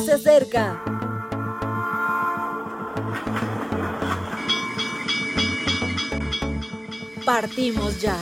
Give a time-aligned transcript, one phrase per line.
[0.00, 0.82] se acerca.
[7.24, 8.16] Partimos ya.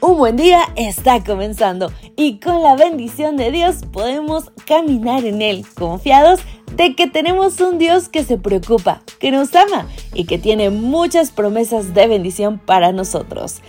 [0.00, 5.64] Un buen día está comenzando y con la bendición de Dios podemos caminar en Él,
[5.74, 6.40] confiados
[6.76, 11.30] de que tenemos un Dios que se preocupa, que nos ama y que tiene muchas
[11.30, 13.60] promesas de bendición para nosotros.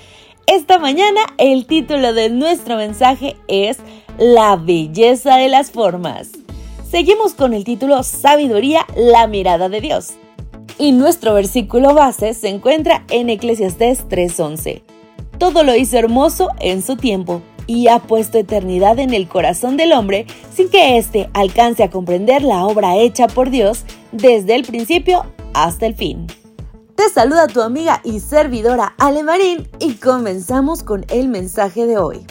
[0.48, 3.78] Esta mañana el título de nuestro mensaje es
[4.18, 6.32] La belleza de las formas.
[6.90, 10.14] Seguimos con el título Sabiduría, la mirada de Dios.
[10.78, 14.84] Y nuestro versículo base se encuentra en Eclesiastés 3:11
[15.44, 19.94] todo lo hizo hermoso en su tiempo y ha puesto eternidad en el corazón del
[19.94, 25.26] hombre sin que éste alcance a comprender la obra hecha por Dios desde el principio
[25.54, 26.28] hasta el fin.
[26.96, 32.26] Te saluda tu amiga y servidora Ale Marín y comenzamos con el mensaje de hoy.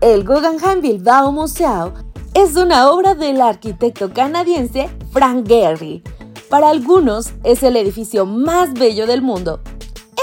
[0.00, 1.92] El Guggenheim Bilbao Museum
[2.34, 6.02] es una obra del arquitecto canadiense Frank Gehry.
[6.48, 9.60] Para algunos es el edificio más bello del mundo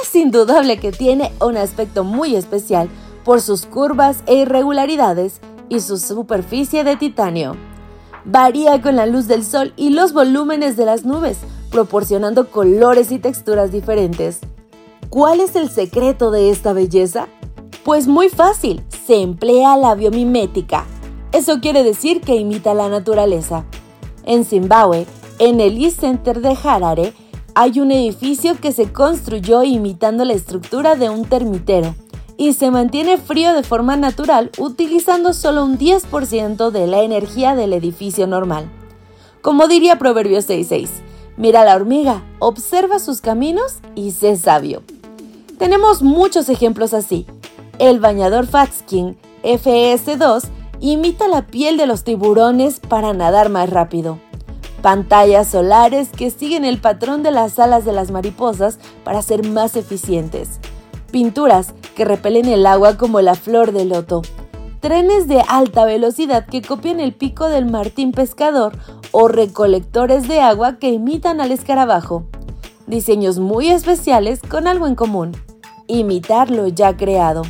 [0.01, 2.89] es indudable que tiene un aspecto muy especial
[3.27, 7.57] por sus curvas e irregularidades y su superficie de titanio.
[8.23, 11.39] Varía con la luz del sol y los volúmenes de las nubes,
[11.69, 14.39] proporcionando colores y texturas diferentes.
[15.09, 17.27] ¿Cuál es el secreto de esta belleza?
[17.83, 20.85] Pues muy fácil, se emplea la biomimética.
[21.33, 23.65] Eso quiere decir que imita la naturaleza.
[24.23, 25.05] En Zimbabue,
[25.39, 27.13] en el East Center de Harare,
[27.55, 31.93] hay un edificio que se construyó imitando la estructura de un termitero
[32.37, 37.73] y se mantiene frío de forma natural utilizando solo un 10% de la energía del
[37.73, 38.69] edificio normal.
[39.41, 40.89] Como diría Proverbio 6.6,
[41.35, 44.83] mira la hormiga, observa sus caminos y sé sabio.
[45.57, 47.25] Tenemos muchos ejemplos así.
[47.79, 50.43] El bañador Fatskin FS2
[50.79, 54.19] imita la piel de los tiburones para nadar más rápido
[54.81, 59.75] pantallas solares que siguen el patrón de las alas de las mariposas para ser más
[59.75, 60.59] eficientes,
[61.11, 64.21] pinturas que repelen el agua como la flor de loto,
[64.81, 68.77] trenes de alta velocidad que copian el pico del martín pescador
[69.11, 72.25] o recolectores de agua que imitan al escarabajo.
[72.85, 75.35] Diseños muy especiales con algo en común,
[75.87, 77.41] imitar lo ya creado.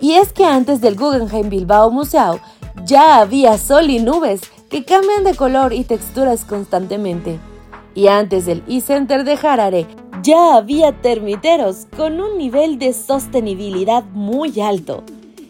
[0.00, 2.40] Y es que antes del Guggenheim Bilbao Museo
[2.84, 7.38] ya había sol y nubes que cambian de color y texturas constantemente.
[7.94, 9.86] Y antes del e-center de Harare
[10.26, 15.04] ya había termiteros con un nivel de sostenibilidad muy alto.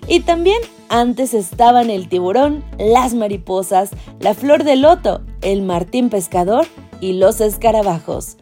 [0.06, 0.60] Y también
[0.90, 6.66] antes estaban el tiburón, las mariposas, la flor de loto, el martín pescador
[7.00, 8.36] y los escarabajos.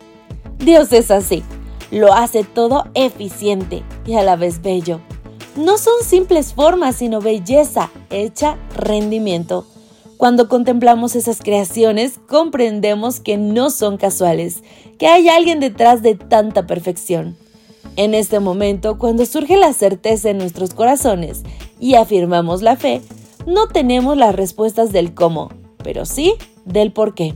[0.59, 1.45] Dios es así,
[1.93, 5.01] lo hace todo eficiente y a la vez bello.
[5.55, 9.67] No son simples formas, sino belleza hecha rendimiento.
[10.25, 14.63] Cuando contemplamos esas creaciones, comprendemos que no son casuales,
[14.99, 17.37] que hay alguien detrás de tanta perfección.
[17.97, 21.43] En este momento, cuando surge la certeza en nuestros corazones
[21.79, 23.03] y afirmamos la fe,
[23.47, 25.51] no tenemos las respuestas del cómo,
[25.83, 26.33] pero sí
[26.65, 27.35] del por qué.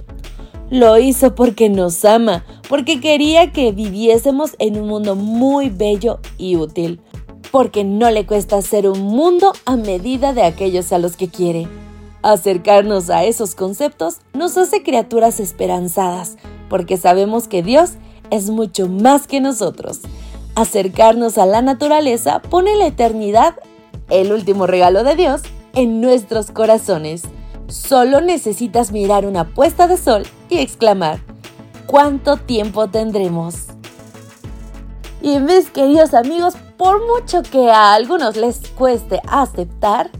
[0.71, 6.56] Lo hizo porque nos ama, porque quería que viviésemos en un mundo muy bello y
[6.56, 7.03] útil,
[7.50, 11.69] porque no le cuesta hacer un mundo a medida de aquellos a los que quiere.
[12.23, 16.37] Acercarnos a esos conceptos nos hace criaturas esperanzadas,
[16.69, 17.93] porque sabemos que Dios
[18.31, 20.01] es mucho más que nosotros.
[20.57, 23.55] Acercarnos a la naturaleza pone la eternidad,
[24.11, 25.43] el último regalo de Dios,
[25.75, 27.23] en nuestros corazones.
[27.69, 31.21] Solo necesitas mirar una puesta de sol y exclamar,
[31.87, 33.67] ¿cuánto tiempo tendremos?
[35.23, 40.11] Y mis queridos amigos, por mucho que a algunos les cueste aceptar,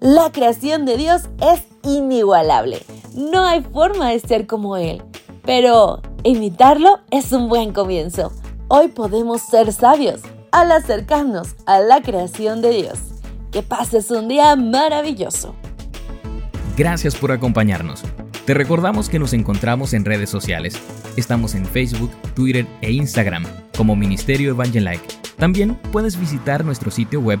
[0.00, 2.82] la creación de Dios es inigualable.
[3.14, 5.02] No hay forma de ser como Él.
[5.44, 8.32] Pero imitarlo es un buen comienzo.
[8.68, 10.20] Hoy podemos ser sabios
[10.52, 12.98] al acercarnos a la creación de Dios.
[13.50, 15.54] Que pases un día maravilloso.
[16.76, 18.04] Gracias por acompañarnos.
[18.44, 20.78] Te recordamos que nos encontramos en redes sociales.
[21.16, 23.44] Estamos en Facebook, Twitter e Instagram
[23.76, 25.06] como Ministerio Evangelike.
[25.38, 27.40] También puedes visitar nuestro sitio web